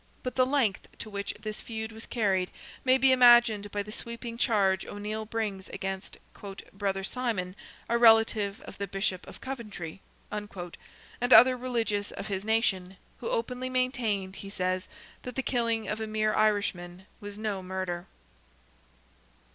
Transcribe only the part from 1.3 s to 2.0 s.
this feud